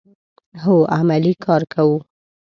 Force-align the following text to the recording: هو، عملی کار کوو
هو، 0.63 0.75
عملی 0.97 1.33
کار 1.43 1.61
کوو 1.73 1.95